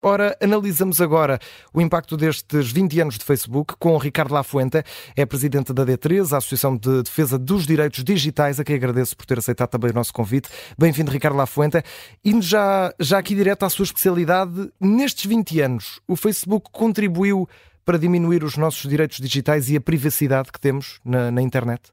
Ora, 0.00 0.36
analisamos 0.40 1.00
agora 1.00 1.40
o 1.74 1.80
impacto 1.80 2.16
destes 2.16 2.70
20 2.70 3.00
anos 3.00 3.18
de 3.18 3.24
Facebook 3.24 3.74
com 3.80 3.94
o 3.94 3.98
Ricardo 3.98 4.32
Lafuente, 4.32 4.80
é 5.16 5.26
presidente 5.26 5.72
da 5.72 5.84
D3, 5.84 6.32
a 6.32 6.36
Associação 6.36 6.76
de 6.76 7.02
Defesa 7.02 7.36
dos 7.36 7.66
Direitos 7.66 8.04
Digitais, 8.04 8.60
a 8.60 8.64
quem 8.64 8.76
agradeço 8.76 9.16
por 9.16 9.26
ter 9.26 9.38
aceitado 9.38 9.70
também 9.70 9.90
o 9.90 9.94
nosso 9.94 10.12
convite. 10.12 10.48
Bem-vindo, 10.78 11.10
Ricardo 11.10 11.36
Lafuente. 11.36 11.82
Indo 12.24 12.42
já, 12.42 12.94
já 13.00 13.18
aqui 13.18 13.34
direto 13.34 13.64
à 13.64 13.68
sua 13.68 13.82
especialidade, 13.82 14.70
nestes 14.80 15.26
20 15.26 15.60
anos, 15.62 16.00
o 16.06 16.14
Facebook 16.14 16.70
contribuiu 16.70 17.48
para 17.84 17.98
diminuir 17.98 18.44
os 18.44 18.56
nossos 18.56 18.88
direitos 18.88 19.18
digitais 19.18 19.68
e 19.68 19.76
a 19.76 19.80
privacidade 19.80 20.52
que 20.52 20.60
temos 20.60 21.00
na, 21.04 21.32
na 21.32 21.42
internet? 21.42 21.90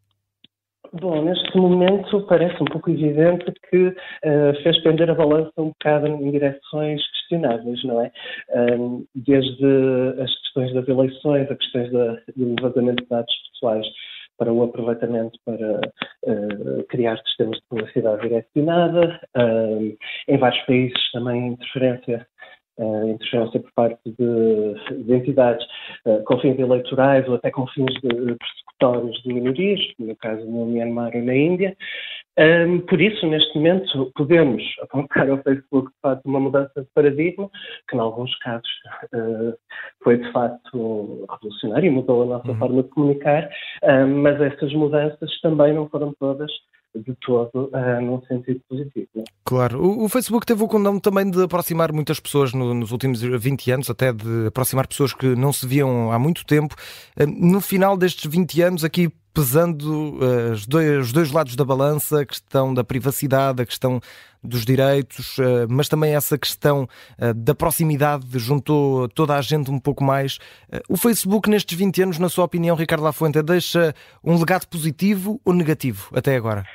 Bom, 1.01 1.23
neste 1.23 1.57
momento 1.57 2.21
parece 2.25 2.55
um 2.63 2.65
pouco 2.65 2.89
evidente 2.89 3.51
que 3.69 3.87
uh, 3.87 4.63
fez 4.63 4.81
pender 4.81 5.09
a 5.09 5.13
balança 5.13 5.51
um 5.57 5.67
bocado 5.67 6.07
em 6.07 6.31
direções 6.31 7.01
questionáveis, 7.11 7.83
não 7.83 8.01
é? 8.01 8.11
Um, 8.55 9.05
desde 9.13 10.21
as 10.21 10.33
questões 10.39 10.73
das 10.73 10.87
eleições, 10.87 11.51
a 11.51 11.55
questões 11.55 11.91
da, 11.91 12.13
do 12.37 12.55
levantamento 12.55 13.03
de 13.03 13.09
dados 13.09 13.35
pessoais 13.51 13.85
para 14.37 14.53
o 14.53 14.63
aproveitamento 14.63 15.37
para 15.43 15.81
uh, 16.27 16.83
criar 16.87 17.17
sistemas 17.25 17.57
de 17.57 17.63
publicidade 17.67 18.21
direcionada, 18.21 19.19
em 20.27 20.37
vários 20.37 20.61
países 20.65 21.11
também 21.11 21.47
interferência 21.47 22.25
uh, 22.77 23.09
interferência 23.09 23.59
por 23.59 23.71
parte 23.73 23.99
de, 24.05 25.03
de 25.03 25.13
entidades 25.13 25.65
uh, 26.05 26.23
com 26.23 26.39
fins 26.39 26.57
eleitorais 26.57 27.27
ou 27.27 27.35
até 27.35 27.51
com 27.51 27.67
fins 27.67 27.93
de, 28.01 28.35
persecutórios 28.79 29.21
de 29.23 29.33
minorias, 29.33 29.79
no 29.99 30.15
caso 30.15 30.45
no 30.45 30.65
Myanmar 30.65 31.15
e 31.15 31.21
na 31.21 31.35
Índia. 31.35 31.75
Um, 32.37 32.81
por 32.81 32.99
isso, 32.99 33.25
neste 33.27 33.55
momento, 33.55 34.11
podemos 34.13 34.61
apontar 34.83 35.29
ao 35.29 35.41
Facebook, 35.41 35.87
de 35.87 35.99
facto, 36.01 36.25
uma 36.25 36.39
mudança 36.39 36.81
de 36.81 36.87
paradigma, 36.93 37.49
que, 37.89 37.95
em 37.95 37.99
alguns 37.99 38.35
casos, 38.39 38.69
uh, 39.13 39.53
foi, 40.03 40.17
de 40.17 40.31
facto, 40.33 41.25
revolucionária 41.29 41.87
e 41.87 41.91
mudou 41.91 42.23
a 42.23 42.25
nossa 42.25 42.51
uhum. 42.51 42.57
forma 42.57 42.83
de 42.83 42.89
comunicar, 42.89 43.49
um, 43.83 44.21
mas 44.21 44.41
essas 44.41 44.73
mudanças 44.73 45.39
também 45.41 45.73
não 45.73 45.87
foram 45.87 46.13
todas 46.19 46.51
de 46.99 47.13
todo 47.15 47.69
uh, 47.73 48.01
num 48.01 48.21
sentido 48.25 48.61
positivo. 48.67 49.07
Né? 49.15 49.23
Claro. 49.43 49.81
O, 49.81 50.05
o, 50.05 50.09
Facebook 50.09 50.45
teve 50.45 50.63
o 50.63 50.67
condão 50.67 50.99
também 50.99 51.29
de 51.29 51.43
aproximar 51.43 51.91
muitas 51.91 52.19
pessoas 52.19 52.53
no, 52.53 52.73
nos 52.73 52.91
últimos 52.91 53.21
20 53.21 53.71
anos, 53.71 53.89
até 53.89 54.11
de 54.13 54.47
aproximar 54.47 54.87
pessoas 54.87 55.13
que 55.13 55.35
não 55.35 55.51
se 55.51 55.67
viam 55.67 56.11
há 56.11 56.19
muito 56.19 56.45
tempo. 56.45 56.75
Uh, 57.19 57.25
no 57.27 57.61
final 57.61 57.97
destes 57.97 58.29
20 58.29 58.61
anos, 58.61 58.83
aqui 58.83 59.11
pesando 59.35 60.15
uh, 60.15 60.53
os, 60.53 60.65
dois, 60.65 61.07
os, 61.07 61.11
dois, 61.11 61.29
lados 61.29 61.57
da 61.57 61.65
balança, 61.65 62.21
a 62.21 62.25
questão 62.25 62.73
da 62.73 62.85
privacidade, 62.85 63.61
a 63.61 63.65
questão 63.65 63.99
dos 64.41 64.63
direitos, 64.63 65.37
uh, 65.37 65.67
mas 65.67 65.89
também 65.89 66.15
essa 66.15 66.37
questão 66.37 66.87
uh, 67.19 67.33
da 67.33 67.53
proximidade 67.53 68.25
juntou 68.39 69.09
toda 69.09 69.35
a 69.35 69.41
gente 69.41 69.69
um 69.69 69.79
pouco 69.79 70.03
mais. 70.03 70.39
o 70.87 70.95
Facebook, 70.95 71.49
nestes 71.49 71.77
20 71.77 72.03
anos, 72.03 72.17
na 72.17 72.29
sua 72.29 72.45
opinião, 72.45 72.77
Ricardo 72.77 73.03
Lafuente, 73.03 73.43
deixa 73.43 73.93
um 74.23 74.39
legado 74.39 74.65
positivo 74.67 75.41
ou 75.43 75.53
negativo 75.53 76.09
até 76.15 76.37
agora? 76.37 76.65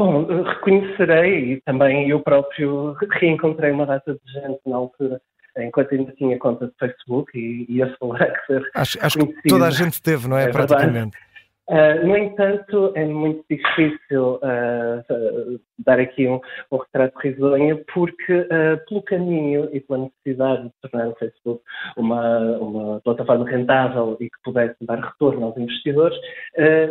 Bom, 0.00 0.24
reconhecerei 0.24 1.52
e 1.52 1.60
também 1.60 2.08
eu 2.08 2.20
próprio 2.20 2.96
reencontrei 3.20 3.70
uma 3.70 3.84
data 3.84 4.14
de 4.14 4.32
gente 4.32 4.58
na 4.64 4.76
altura 4.76 5.20
enquanto 5.58 5.94
ainda 5.94 6.10
tinha 6.12 6.38
conta 6.38 6.68
de 6.68 6.72
Facebook 6.78 7.38
e, 7.38 7.66
e 7.68 7.82
esse 7.82 7.96
ser 8.46 8.62
acho, 8.74 8.98
acho 9.04 9.18
que 9.18 9.48
toda 9.48 9.66
a 9.66 9.70
gente 9.70 10.00
teve, 10.00 10.26
não 10.26 10.38
é? 10.38 10.44
é 10.44 10.48
praticamente. 10.48 10.94
Verdade. 10.94 11.29
Uh, 11.70 12.04
no 12.04 12.16
entanto, 12.16 12.90
é 12.96 13.04
muito 13.04 13.44
difícil 13.48 14.40
uh, 14.42 15.60
dar 15.78 16.00
aqui 16.00 16.26
um, 16.26 16.40
um 16.72 16.76
retrato 16.78 17.16
risonho, 17.20 17.84
porque 17.94 18.40
uh, 18.40 18.84
pelo 18.88 19.02
caminho 19.02 19.68
e 19.72 19.78
pela 19.78 20.00
necessidade 20.00 20.64
de 20.64 20.72
tornar 20.82 21.08
o 21.10 21.14
Facebook 21.14 21.62
uma, 21.96 22.58
uma 22.58 23.00
plataforma 23.02 23.48
rentável 23.48 24.16
e 24.18 24.24
que 24.24 24.36
pudesse 24.42 24.74
dar 24.82 24.98
retorno 24.98 25.46
aos 25.46 25.56
investidores, 25.56 26.18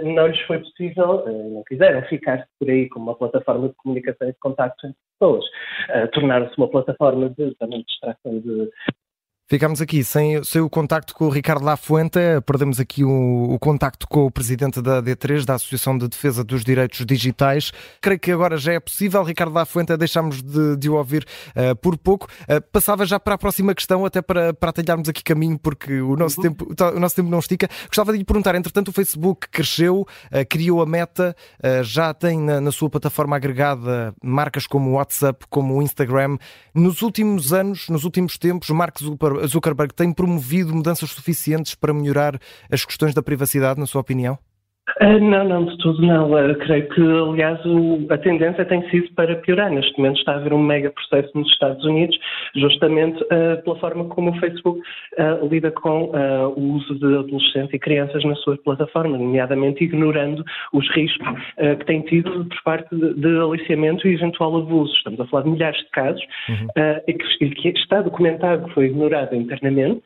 não 0.04 0.28
lhes 0.28 0.40
foi 0.42 0.60
possível, 0.60 1.26
não 1.28 1.64
quiseram 1.68 2.02
ficar 2.04 2.48
por 2.58 2.70
aí 2.70 2.88
como 2.88 3.08
uma 3.08 3.16
plataforma 3.18 3.68
de 3.68 3.76
comunicação 3.76 4.30
e 4.30 4.32
de 4.32 4.40
contacto 4.40 4.88
entre 4.88 4.98
pessoas. 5.20 5.46
Tornaram-se 6.14 6.58
uma 6.58 6.70
plataforma 6.70 7.30
de, 7.30 7.50
de 7.50 7.86
extração 7.88 8.40
de 8.40 8.72
Ficámos 9.50 9.82
aqui 9.82 10.04
sem, 10.04 10.44
sem 10.44 10.62
o 10.62 10.70
contacto 10.70 11.16
com 11.16 11.26
o 11.26 11.30
Ricardo 11.30 11.66
Lafuente, 11.66 12.20
perdemos 12.46 12.80
aqui 12.80 13.04
o, 13.04 13.52
o, 13.52 13.58
contacto 13.58 14.08
com 14.08 14.28
o 14.28 14.30
presidente 14.32 14.80
da 14.80 15.02
D3, 15.02 15.44
da 15.44 15.56
Associação 15.56 15.98
de 15.98 16.08
Defesa 16.08 16.44
dos 16.44 16.64
Direitos 16.64 17.04
Digitais. 17.04 17.72
Creio 18.00 18.20
que 18.20 18.32
agora 18.32 18.58
já 18.58 18.74
é 18.74 18.80
possível. 18.80 19.24
Ricardo 19.24 19.52
Lafuente, 19.52 19.98
deixámos 19.98 20.44
de, 20.44 20.78
de 20.78 20.88
o 20.88 20.94
ouvir 20.94 21.26
uh, 21.56 21.76
por 21.78 21.98
pouco. 21.98 22.28
Uh, 22.44 22.62
passava 22.72 23.08
já 23.08 23.20
para 23.20 23.34
a 23.34 23.38
próxima 23.40 23.74
questão, 23.74 24.06
até 24.06 24.22
para, 24.22 24.54
para 24.54 24.70
atalharmos 24.70 25.10
aqui 25.10 25.24
caminho, 25.24 25.58
porque 25.58 26.00
o 26.00 26.16
nosso, 26.16 26.40
uhum. 26.42 26.44
tempo, 26.44 26.76
o 26.96 27.00
nosso 27.00 27.16
tempo 27.16 27.32
não 27.32 27.40
estica. 27.40 27.68
Gostava 27.88 28.12
de 28.12 28.20
lhe 28.20 28.26
perguntar, 28.26 28.54
entretanto, 28.54 28.90
o 28.90 28.92
Facebook 28.92 29.50
cresceu, 29.50 30.02
uh, 30.02 30.46
criou 30.48 30.80
a 30.80 30.86
meta, 30.86 31.36
já 31.82 32.14
tem 32.14 32.40
na, 32.40 32.62
na, 32.62 32.72
sua 32.72 32.88
plataforma 32.88 33.36
agregada 33.36 34.14
marcas 34.24 34.68
como 34.68 34.92
o 34.92 34.94
WhatsApp, 34.94 35.44
como 35.50 35.76
o 35.76 35.82
Instagram. 35.82 36.38
Nos 36.72 37.02
últimos 37.02 37.52
anos, 37.52 37.90
nos 37.90 38.04
últimos 38.04 38.38
tempos, 38.38 38.70
Mark 38.70 39.00
Zuckerberg 39.00 39.39
Zuckerberg 39.48 39.94
tem 39.94 40.12
promovido 40.12 40.74
mudanças 40.74 41.10
suficientes 41.12 41.76
para 41.76 41.94
melhorar 41.94 42.40
as 42.72 42.86
questões 42.86 43.14
da 43.14 43.22
privacidade, 43.22 43.80
na 43.80 43.86
sua 43.86 44.02
opinião? 44.02 44.38
Uh, 45.02 45.20
não, 45.20 45.44
não, 45.44 45.66
de 45.66 45.78
tudo 45.78 46.02
não. 46.02 46.32
Uh, 46.32 46.56
creio 46.60 46.90
que, 46.90 47.02
aliás, 47.02 47.64
o, 47.66 48.06
a 48.10 48.18
tendência 48.18 48.66
tem 48.66 48.88
sido 48.90 49.12
para 49.14 49.36
piorar. 49.38 49.70
Neste 49.72 49.98
momento 49.98 50.18
está 50.18 50.34
a 50.34 50.36
haver 50.36 50.54
um 50.54 50.62
mega 50.62 50.92
processo 50.92 51.32
nos 51.36 51.50
Estados 51.52 51.84
Unidos, 51.86 52.18
justamente 52.56 53.22
uh, 53.24 53.62
pela 53.64 53.76
forma 53.78 54.06
como 54.06 54.32
o 54.32 54.40
Facebook 54.40 54.82
lida 55.50 55.72
com 55.72 56.12
o 56.56 56.76
uso 56.76 56.96
de 56.98 57.06
adolescentes 57.06 57.74
e 57.74 57.80
crianças 57.80 58.24
na 58.24 58.36
sua 58.36 58.58
plataforma, 58.58 59.18
nomeadamente 59.18 59.84
ignorando 59.84 60.44
os 60.74 60.90
riscos 60.92 61.28
que 61.58 61.86
tem 61.86 62.02
tido 62.04 62.46
por 62.46 62.64
parte 62.64 62.96
de, 62.96 63.14
de, 63.16 63.38
aliciamento 63.38 64.08
e 64.08 64.14
eventual 64.14 64.58
abuso. 64.58 64.94
Estamos 64.96 65.20
a 65.20 65.26
falar 65.26 65.44
de 65.44 65.50
milhares 65.50 65.80
de 65.80 65.90
casos 65.90 66.24
uhum. 66.48 66.68
e, 67.08 67.14
que, 67.14 67.46
e, 67.46 67.50
que, 67.50 67.70
está 67.70 68.02
documentado 68.02 68.66
que 68.68 68.74
foi 68.74 68.86
ignorado 68.86 69.36
internamente 69.36 70.02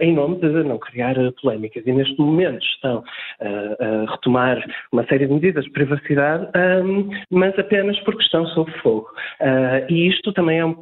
em 0.00 0.14
nome 0.14 0.36
de 0.36 0.48
não 0.64 0.78
criar 0.78 1.14
polémicas. 1.40 1.86
E 1.86 1.92
neste 1.92 2.18
momento 2.20 2.64
estão 2.64 3.02
retomar 4.10 4.62
uma 4.92 5.04
série 5.06 5.26
de 5.26 5.32
medidas 5.32 5.64
de 5.64 5.70
privacidade, 5.70 6.46
um, 6.84 7.10
mas 7.30 7.58
apenas 7.58 7.98
porque 8.00 8.22
estão 8.22 8.46
sob 8.48 8.70
fogo. 8.80 9.08
Uh, 9.40 9.84
e 9.88 10.08
isto 10.08 10.32
também 10.32 10.58
é 10.58 10.64
um 10.64 10.74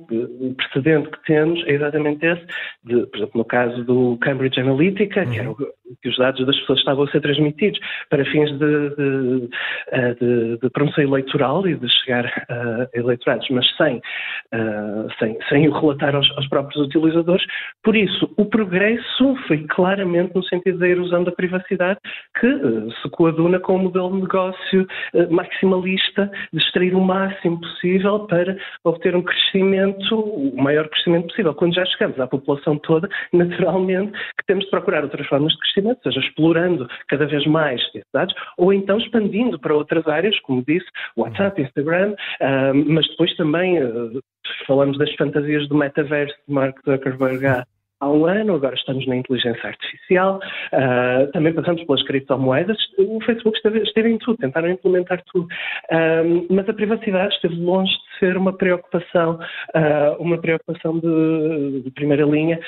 precedente 0.55 1.11
que 1.11 1.25
temos, 1.25 1.63
é 1.67 1.73
exatamente 1.73 2.25
esse, 2.25 2.47
de, 2.85 3.07
por 3.07 3.17
exemplo, 3.17 3.39
no 3.39 3.45
caso 3.45 3.85
do 3.85 4.19
Cambridge 4.21 4.61
Analytica, 4.61 5.25
uhum. 5.25 5.31
que, 5.31 5.39
era 5.39 5.51
o, 5.51 5.57
que 6.03 6.09
os 6.09 6.17
dados 6.17 6.45
das 6.47 6.59
pessoas 6.61 6.79
estavam 6.81 7.05
a 7.05 7.11
ser 7.11 7.21
transmitidos 7.21 7.79
para 8.11 8.25
fins 8.27 8.51
de, 8.53 8.59
de, 8.59 9.49
ah, 9.93 10.15
de, 10.21 10.59
de 10.59 10.71
promoção 10.71 11.05
eleitoral 11.05 11.67
e 11.67 11.75
de 11.75 11.89
chegar 12.01 12.27
a 12.49 12.89
eleitorados, 12.95 13.49
mas 13.51 13.67
sem, 13.77 13.97
uh, 13.97 15.09
sem, 15.19 15.39
sem 15.49 15.69
o 15.69 15.73
relatar 15.73 16.15
aos, 16.15 16.31
aos 16.37 16.49
próprios 16.49 16.83
utilizadores. 16.87 17.45
Por 17.83 17.97
isso, 17.97 18.33
o 18.37 18.45
progresso 18.45 19.37
foi 19.47 19.65
claramente 19.69 20.35
no 20.35 20.43
sentido 20.45 20.79
da 20.79 20.89
erosão 20.89 21.25
da 21.25 21.33
privacidade 21.33 21.99
que 22.41 22.47
uh, 22.47 22.91
se 23.03 23.11
coaduna 23.11 23.61
com 23.61 23.77
um 23.77 23.83
modelo 23.85 24.13
de 24.13 24.23
negócio 24.23 24.87
maximalista 25.31 26.31
de 26.53 26.59
extrair 26.59 26.95
o 26.95 27.01
máximo 27.01 27.61
possível 27.61 28.21
para 28.27 28.57
obter 28.85 29.15
um 29.15 29.23
crescimento, 29.23 30.19
o 30.19 30.57
maior 30.61 30.89
crescimento 30.89 31.29
possível. 31.29 31.55
Quando 31.55 31.75
já 31.75 31.85
chegamos 31.87 32.19
à 32.21 32.27
população 32.27 32.79
toda, 32.79 33.09
naturalmente 33.33 34.13
que 34.13 34.47
temos 34.47 34.65
de 34.65 34.71
procurar 34.71 35.03
outras 35.05 35.27
formas 35.27 35.53
de 35.53 35.59
crescimento, 35.59 35.76
seja 36.03 36.21
explorando 36.21 36.89
cada 37.09 37.27
vez 37.27 37.47
mais 37.47 37.81
esses 37.95 38.05
dados 38.13 38.35
ou 38.57 38.73
então 38.73 38.99
expandindo 38.99 39.59
para 39.59 39.75
outras 39.75 40.07
áreas, 40.07 40.39
como 40.41 40.65
disse, 40.67 40.87
WhatsApp, 41.17 41.61
Instagram, 41.61 42.13
uh, 42.41 42.75
mas 42.87 43.07
depois 43.09 43.35
também 43.37 43.83
uh, 43.83 44.23
falamos 44.67 44.99
das 44.99 45.13
fantasias 45.15 45.69
do 45.69 45.77
metaverso 45.77 46.35
de 46.47 46.55
Mark 46.55 46.77
Zuckerberg 46.85 47.47
há 47.47 47.67
um 48.03 48.27
ano, 48.27 48.55
agora 48.55 48.75
estamos 48.75 49.07
na 49.07 49.17
inteligência 49.17 49.69
artificial, 49.69 50.39
uh, 50.73 51.31
também 51.33 51.53
passamos 51.53 51.83
pelas 51.85 52.03
criptomoedas. 52.03 52.77
O 52.99 53.21
Facebook 53.25 53.57
esteve, 53.57 53.81
esteve 53.81 54.11
em 54.11 54.19
tudo, 54.19 54.37
tentaram 54.37 54.69
implementar 54.69 55.23
tudo. 55.33 55.47
Uh, 55.91 56.47
mas 56.51 56.69
a 56.69 56.75
privacidade 56.75 57.35
esteve 57.35 57.55
longe 57.57 57.91
de 57.93 58.19
ser 58.19 58.37
uma 58.37 58.53
preocupação, 58.53 59.39
uh, 59.75 60.23
uma 60.23 60.39
preocupação 60.39 60.99
de, 60.99 61.83
de 61.83 61.91
primeira 61.91 62.25
linha 62.25 62.59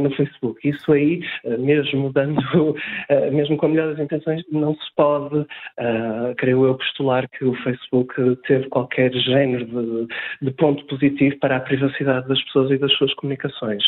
no 0.00 0.10
Facebook. 0.12 0.68
Isso 0.68 0.92
aí, 0.92 1.20
mesmo 1.58 2.12
dando, 2.12 2.40
mesmo 3.32 3.56
com 3.56 3.66
a 3.66 3.68
melhor 3.68 3.90
das 3.90 4.04
intenções, 4.04 4.42
não 4.50 4.74
se 4.74 4.94
pode, 4.96 5.46
creio 6.36 6.66
eu, 6.66 6.74
postular 6.74 7.28
que 7.28 7.44
o 7.44 7.54
Facebook 7.62 8.14
teve 8.46 8.68
qualquer 8.68 9.12
género 9.12 9.64
de, 9.64 10.06
de 10.42 10.50
ponto 10.52 10.84
positivo 10.86 11.38
para 11.38 11.56
a 11.56 11.60
privacidade 11.60 12.28
das 12.28 12.42
pessoas 12.44 12.70
e 12.72 12.78
das 12.78 12.92
suas 12.94 13.12
comunicações. 13.14 13.82